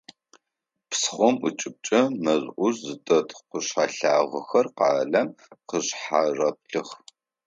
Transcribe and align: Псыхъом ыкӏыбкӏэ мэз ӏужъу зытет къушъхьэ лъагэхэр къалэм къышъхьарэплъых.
Псыхъом 0.89 1.35
ыкӏыбкӏэ 1.47 2.01
мэз 2.23 2.43
ӏужъу 2.55 2.77
зытет 2.85 3.27
къушъхьэ 3.49 4.11
лъагэхэр 4.17 4.67
къалэм 4.77 5.29
къышъхьарэплъых. 5.67 6.89